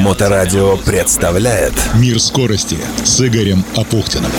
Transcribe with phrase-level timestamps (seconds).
[0.00, 4.30] Моторадио представляет Мир скорости с Игорем Апухтиным.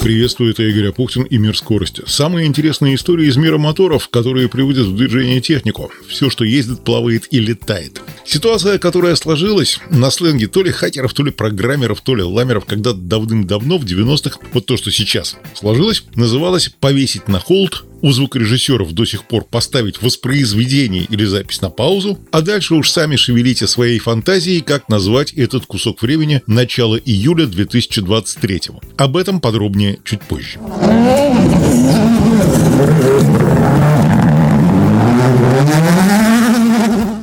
[0.00, 2.02] Приветствую, это Игорь Апухтин и Мир скорости.
[2.06, 5.92] Самые интересные истории из мира моторов, которые приводят в движение технику.
[6.08, 8.02] Все, что ездит, плавает и летает.
[8.24, 12.92] Ситуация, которая сложилась на сленге то ли хакеров, то ли программеров, то ли ламеров, когда
[12.92, 19.04] давным-давно, в 90-х, вот то, что сейчас сложилось, называлась «повесить на холд у звукорежиссеров до
[19.04, 24.60] сих пор поставить воспроизведение или запись на паузу, а дальше уж сами шевелите своей фантазией,
[24.60, 28.62] как назвать этот кусок времени начала июля 2023.
[28.96, 30.58] Об этом подробнее чуть позже.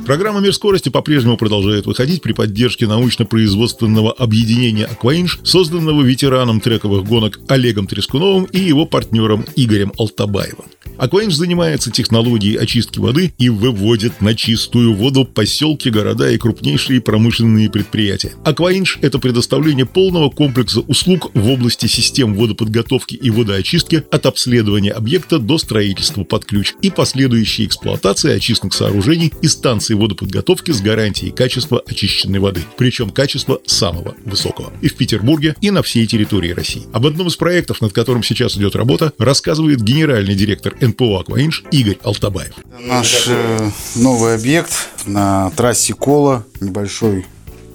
[0.08, 7.38] Программа «Мир скорости» по-прежнему продолжает выходить при поддержке научно-производственного объединения «Акваинж», созданного ветераном трековых гонок
[7.46, 10.64] Олегом Трескуновым и его партнером Игорем Алтабаевым.
[10.98, 17.70] Акваинж занимается технологией очистки воды и выводит на чистую воду поселки, города и крупнейшие промышленные
[17.70, 18.32] предприятия.
[18.44, 25.38] Акваинж– это предоставление полного комплекса услуг в области систем водоподготовки и водоочистки от обследования объекта
[25.38, 31.80] до строительства под ключ и последующей эксплуатации очистных сооружений и станций водоподготовки с гарантией качества
[31.86, 34.72] очищенной воды, причем качества самого высокого.
[34.82, 36.82] И в Петербурге, и на всей территории России.
[36.92, 41.98] Об одном из проектов, над которым сейчас идет работа, рассказывает генеральный директор НПО «Акваинж» Игорь
[42.02, 42.54] Алтабаев.
[42.80, 47.26] Наш э, новый объект на трассе Кола, небольшой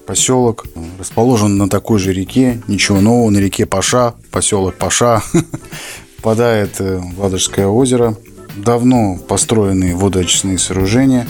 [0.05, 0.65] поселок,
[0.99, 5.23] расположен на такой же реке, ничего нового, на реке Паша, поселок Паша,
[6.17, 8.17] впадает э, в Ладожское озеро.
[8.55, 11.27] Давно построенные водоочистные сооружения,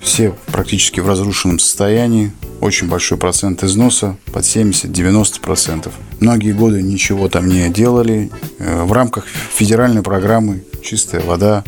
[0.00, 5.90] все практически в разрушенном состоянии, очень большой процент износа, под 70-90%.
[6.20, 8.30] Многие годы ничего там не делали.
[8.58, 11.64] Э, в рамках федеральной программы «Чистая вода»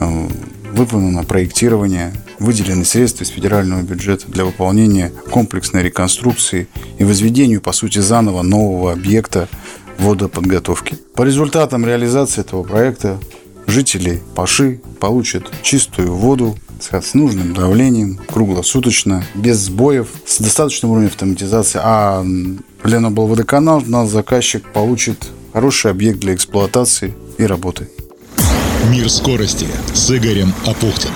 [0.00, 0.28] э,
[0.74, 8.00] выполнено проектирование, выделены средства из федерального бюджета для выполнения комплексной реконструкции и возведению, по сути,
[8.00, 9.48] заново нового объекта
[9.96, 10.98] водоподготовки.
[11.14, 13.18] По результатам реализации этого проекта
[13.66, 21.80] жители Паши получат чистую воду с нужным давлением, круглосуточно, без сбоев, с достаточным уровнем автоматизации.
[21.82, 22.22] А
[22.84, 27.88] был водоканал, наш заказчик получит хороший объект для эксплуатации и работы.
[28.88, 31.14] Мир скорости с Игорем Апухтиным.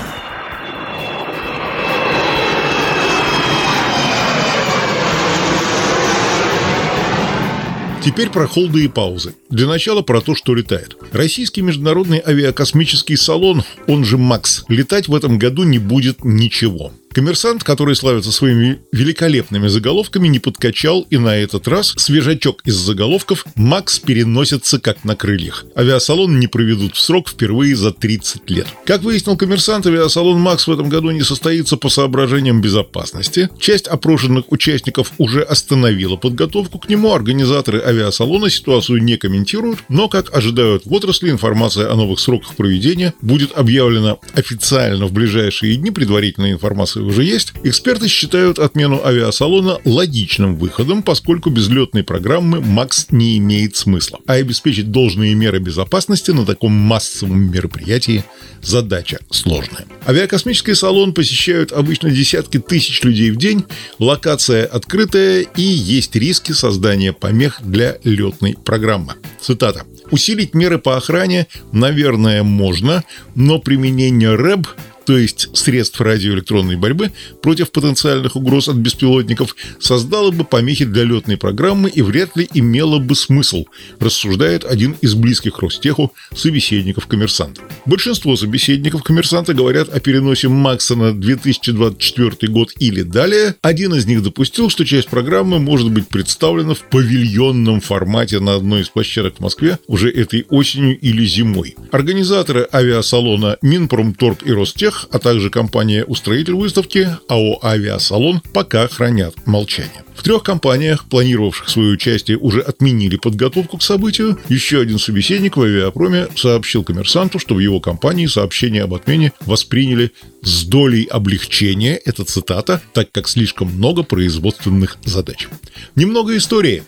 [8.05, 9.35] Теперь про холды и паузы.
[9.49, 10.99] Для начала про то, что летает.
[11.11, 16.93] Российский международный авиакосмический салон, он же МАКС, летать в этом году не будет ничего.
[17.15, 23.47] Коммерсант, который славится своими великолепными заголовками, не подкачал, и на этот раз свежачок из заголовков
[23.55, 25.65] «Макс переносится как на крыльях».
[25.77, 28.67] Авиасалон не проведут в срок впервые за 30 лет.
[28.85, 33.49] Как выяснил коммерсант, авиасалон «Макс» в этом году не состоится по соображениям безопасности.
[33.61, 37.15] Часть опрошенных участников уже остановила подготовку к нему.
[37.15, 43.15] Организаторы авиасалона ситуацию не комментируют, но, как ожидают в отрасли, информация о новых сроках проведения
[43.23, 45.93] будет объявлена официально в ближайшие дни.
[45.93, 53.09] Предварительная информация уже есть, эксперты считают отмену авиасалона логичным выходом, поскольку без летной программы МАКС
[53.11, 54.19] не имеет смысла.
[54.27, 58.25] А обеспечить должные меры безопасности на таком массовом мероприятии
[58.63, 59.87] задача сложная.
[60.07, 63.65] Авиакосмический салон посещают обычно десятки тысяч людей в день,
[63.99, 69.15] локация открытая и есть риски создания помех для летной программы.
[69.41, 69.85] Цитата.
[70.11, 73.05] Усилить меры по охране, наверное, можно,
[73.35, 74.67] но применение РЭБ
[75.07, 81.37] то есть средств радиоэлектронной борьбы против потенциальных угроз от беспилотников, создало бы помехи для летной
[81.37, 83.67] программы и вряд ли имело бы смысл,
[84.01, 87.63] рассуждает один из близких Ростеху собеседников коммерсанта.
[87.87, 93.57] Большинство собеседников коммерсанта говорят о переносе Макса на 2024 год или далее.
[93.63, 98.83] Один из них допустил, что часть программы может быть представлена в павильонном формате на одной
[98.83, 101.77] из площадок в Москве уже этой осенью или зимой.
[101.91, 110.05] Организаторы авиасалона Минпромторг и Ростех Тех, а также компания-устроитель выставки АО «Авиасалон» пока хранят молчание.
[110.15, 114.39] В трех компаниях, планировавших свое участие, уже отменили подготовку к событию.
[114.49, 120.13] Еще один собеседник в авиапроме сообщил коммерсанту, что в его компании сообщение об отмене восприняли
[120.43, 125.49] с долей облегчения, это цитата, так как слишком много производственных задач.
[125.97, 126.85] Немного истории.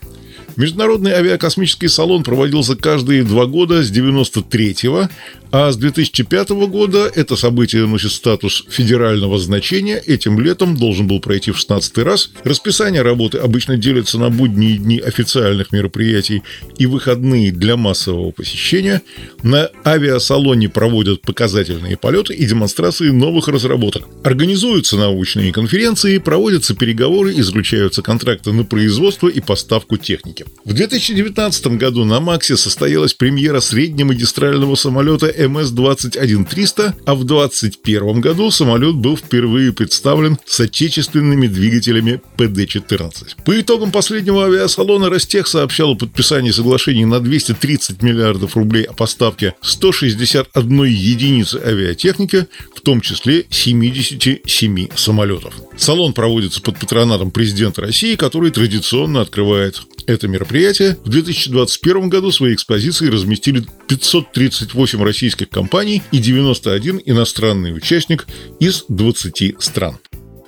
[0.57, 5.11] Международный авиакосмический салон проводился каждые два года с 93-го,
[5.51, 10.03] А с 2005 года это событие носит статус федерального значения.
[10.05, 12.31] Этим летом должен был пройти в 16 раз.
[12.45, 16.43] Расписание работы обычно делится на будние дни официальных мероприятий
[16.79, 19.03] и выходные для массового посещения.
[19.43, 24.05] На авиасалоне проводят показательные полеты и демонстрации новых разработок.
[24.25, 30.45] Организуются научные конференции, проводятся переговоры и заключаются контракты на производство и поставку техники.
[30.65, 38.95] В 2019 году на Максе состоялась премьера среднемагистрального самолета МС-21300, а в 2021 году самолет
[38.95, 43.45] был впервые представлен с отечественными двигателями ПД-14.
[43.45, 49.55] По итогам последнего авиасалона Ростех сообщал о подписании соглашений на 230 миллиардов рублей о поставке
[49.61, 55.55] 161 единицы авиатехники, в том числе 77 самолетов.
[55.77, 60.97] Салон проводится под патронатом президента России, который традиционно открывает это мероприятие.
[61.05, 68.27] В 2021 году свои экспозиции разместили 538 российских компаний и 91 иностранный участник
[68.61, 69.99] из 20 стран.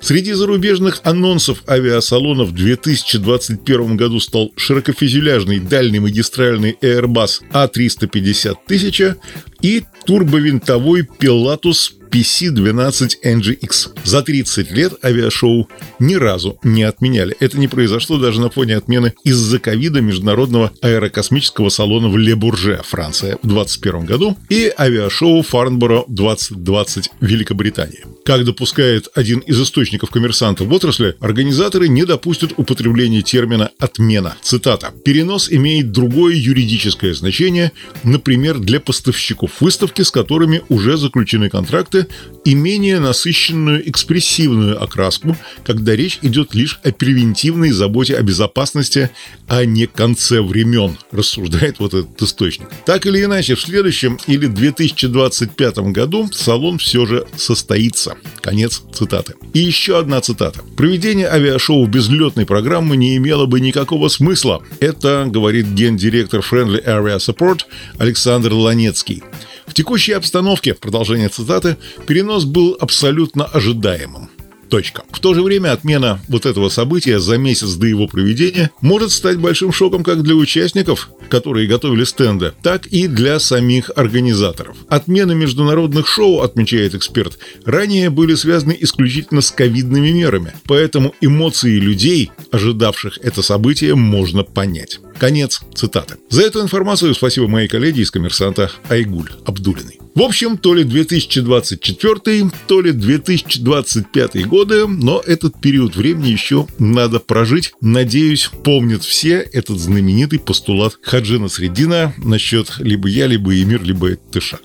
[0.01, 9.17] Среди зарубежных анонсов авиасалонов в 2021 году стал широкофюзеляжный дальнемагистральный Airbus A350 1000
[9.61, 13.89] и турбовинтовой Pilatus PC-12 NGX.
[14.03, 15.69] За 30 лет авиашоу
[15.99, 17.35] ни разу не отменяли.
[17.39, 23.37] Это не произошло даже на фоне отмены из-за ковида Международного аэрокосмического салона в Ле-Бурже, Франция,
[23.41, 28.05] в 2021 году и авиашоу Фарнборо 2020 Великобритании.
[28.25, 34.35] Как допускает один из источников коммерсантов в отрасли, организаторы не допустят употребления термина «отмена».
[34.41, 34.91] Цитата.
[35.03, 37.71] «Перенос имеет другое юридическое значение,
[38.03, 41.98] например, для поставщиков выставки, с которыми уже заключены контракты,
[42.45, 49.09] и менее насыщенную экспрессивную окраску, когда речь идет лишь о превентивной заботе о безопасности,
[49.47, 52.69] а не конце времен», рассуждает вот этот источник.
[52.85, 58.15] Так или иначе, в следующем или 2025 году салон все же состоится.
[58.41, 59.35] Конец цитаты.
[59.53, 60.61] И еще одна цитата.
[60.77, 64.63] «Проведение авиашоу без летной программы не имело бы никакого смысла».
[64.79, 67.61] Это говорит гендиректор Friendly Area Support
[67.97, 69.23] Александр Ланецкий.
[69.69, 71.77] В текущей обстановке, продолжение цитаты,
[72.07, 74.31] перенос был абсолютно ожидаемым.
[74.67, 75.03] Точка.
[75.11, 79.37] В то же время отмена вот этого события за месяц до его проведения может стать
[79.37, 84.77] большим шоком как для участников, которые готовили стенды, так и для самих организаторов.
[84.87, 92.31] Отмены международных шоу, отмечает эксперт, ранее были связаны исключительно с ковидными мерами, поэтому эмоции людей,
[92.51, 94.99] ожидавших это событие, можно понять.
[95.19, 96.15] Конец цитаты.
[96.29, 99.99] За эту информацию спасибо моей коллеге из «Коммерсанта» Айгуль Абдулиной.
[100.15, 107.19] В общем, то ли 2024, то ли 2025 годы, но этот период времени еще надо
[107.19, 107.73] прожить.
[107.81, 114.61] Надеюсь, помнят все этот знаменитый постулат Хаджина Средина насчет либо я, либо Эмир, либо Тышак.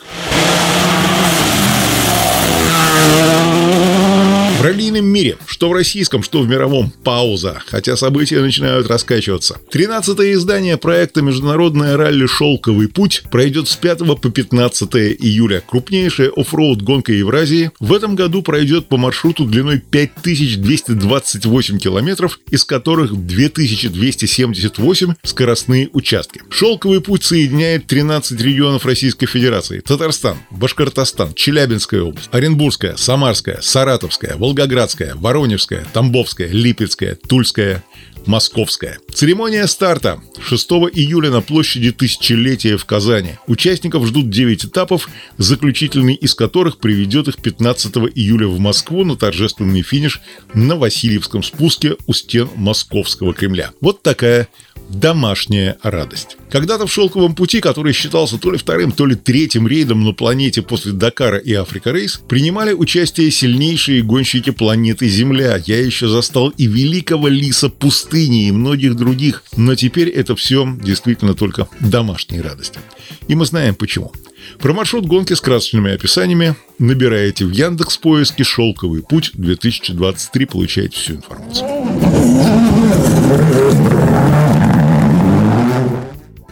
[4.64, 9.58] В раллийном мире, что в российском, что в мировом, пауза, хотя события начинают раскачиваться.
[9.70, 15.62] 13 издание проекта «Международное ралли «Шелковый путь» пройдет с 5 по 15 июля.
[15.68, 23.14] Крупнейшая оффроуд гонка Евразии в этом году пройдет по маршруту длиной 5228 километров, из которых
[23.14, 26.40] 2278 скоростные участки.
[26.48, 29.80] «Шелковый путь» соединяет 13 регионов Российской Федерации.
[29.80, 37.82] Татарстан, Башкортостан, Челябинская область, Оренбургская, Самарская, Саратовская, Волгоградская, Волгоградская, Воронежская, Тамбовская, Липецкая, Тульская,
[38.24, 38.98] Московская.
[39.12, 43.30] Церемония старта 6 июля на площади Тысячелетия в Казани.
[43.48, 45.08] Участников ждут 9 этапов,
[45.38, 50.20] заключительный из которых приведет их 15 июля в Москву на торжественный финиш
[50.54, 53.72] на Васильевском спуске у стен Московского Кремля.
[53.80, 54.48] Вот такая
[54.88, 56.36] домашняя радость.
[56.50, 60.62] Когда-то в «Шелковом пути», который считался то ли вторым, то ли третьим рейдом на планете
[60.62, 65.60] после Дакара и Африка Рейс, принимали участие сильнейшие гонщики планеты Земля.
[65.66, 69.42] Я еще застал и великого лиса пустыни, и многих других.
[69.56, 72.78] Но теперь это все действительно только домашние радости.
[73.26, 74.12] И мы знаем почему.
[74.58, 81.14] Про маршрут гонки с красочными описаниями набираете в Яндекс поиске «Шелковый путь 2023», получаете всю
[81.14, 81.66] информацию.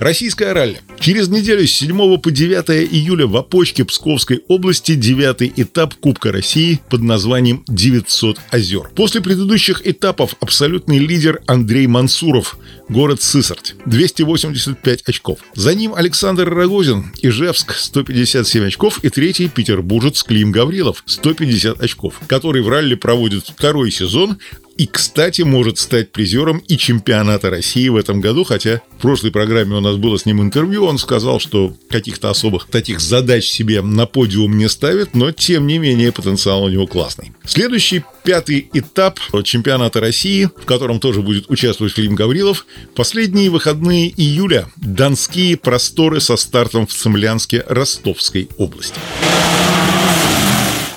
[0.02, 0.80] Российская ралли.
[0.99, 6.80] Через неделю с 7 по 9 июля в Опочке Псковской области девятый этап Кубка России
[6.90, 8.90] под названием «900 озер».
[8.97, 15.38] После предыдущих этапов абсолютный лидер Андрей Мансуров, город Сысарть, 285 очков.
[15.54, 22.62] За ним Александр Рогозин, Ижевск, 157 очков, и третий петербуржец Клим Гаврилов, 150 очков, который
[22.62, 24.38] в ралли проводит второй сезон,
[24.76, 29.76] И, кстати, может стать призером и чемпионата России в этом году, хотя в прошлой программе
[29.76, 34.06] у нас было с ним интервью, он сказал, что каких-то особых таких задач себе на
[34.06, 37.32] подиум не ставит, но тем не менее потенциал у него классный.
[37.44, 44.68] Следующий пятый этап чемпионата России, в котором тоже будет участвовать Клим Гаврилов, последние выходные июля.
[44.76, 48.98] Донские просторы со стартом в Цимлянске Ростовской области.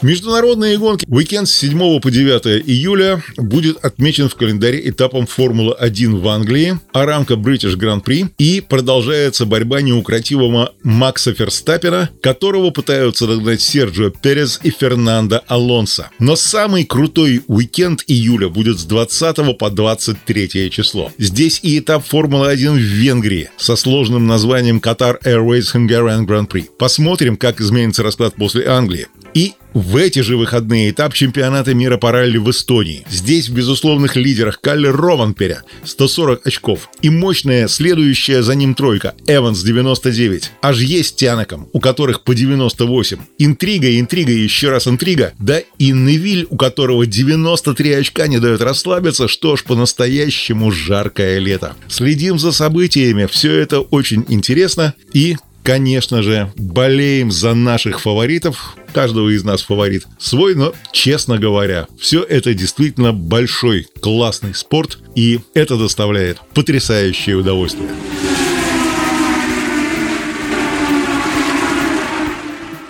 [0.05, 1.03] Международные гонки.
[1.09, 7.33] Уикенд с 7 по 9 июля будет отмечен в календаре этапом Формулы-1 в Англии, Aramco
[7.33, 15.41] British Prix и продолжается борьба неукротимого Макса Ферстаппена, которого пытаются догнать Серджио Перес и Фернандо
[15.47, 16.11] Алонсо.
[16.19, 21.11] Но самый крутой уикенд июля будет с 20 по 23 число.
[21.17, 26.69] Здесь и этап Формулы-1 в Венгрии со сложным названием Qatar Airways Hungarian Grand Prix.
[26.77, 29.07] Посмотрим, как изменится расклад после Англии.
[29.35, 33.05] И в эти же выходные этап чемпионата мира по ралли в Эстонии.
[33.09, 39.61] Здесь в безусловных лидерах Калли Рованперя 140 очков и мощная следующая за ним тройка Эванс
[39.61, 40.51] 99.
[40.61, 43.17] Аж есть Тянаком, у которых по 98.
[43.37, 45.33] Интрига, интрига и еще раз интрига.
[45.37, 51.75] Да и Невиль, у которого 93 очка не дает расслабиться, что ж, по-настоящему жаркое лето.
[51.89, 58.77] Следим за событиями, все это очень интересно и конечно же, болеем за наших фаворитов.
[58.95, 65.41] Каждого из нас фаворит свой, но, честно говоря, все это действительно большой, классный спорт, и
[65.53, 67.89] это доставляет потрясающее удовольствие.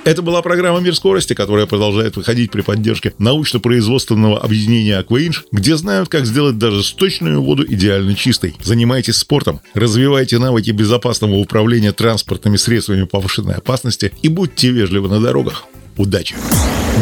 [0.04, 6.10] Это была программа «Мир скорости», которая продолжает выходить при поддержке научно-производственного объединения «Акваинж», где знают,
[6.10, 8.54] как сделать даже сточную воду идеально чистой.
[8.62, 15.66] Занимайтесь спортом, развивайте навыки безопасного управления транспортными средствами повышенной опасности и будьте вежливы на дорогах.
[15.98, 16.36] Удачи!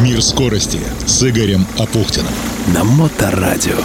[0.02, 2.32] «Мир скорости» с Игорем Апухтиным.
[2.74, 3.78] На Моторадио.